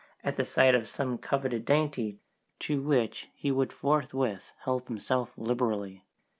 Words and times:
at 0.23 0.35
the 0.35 0.43
sight 0.43 0.73
of 0.73 0.87
some 0.87 1.15
coveted 1.19 1.63
dainty, 1.63 2.17
to 2.57 2.81
which 2.81 3.29
he 3.35 3.51
would 3.51 3.71
forthwith 3.71 4.51
help 4.63 4.87
himself 4.87 5.31
liberally. 5.37 6.03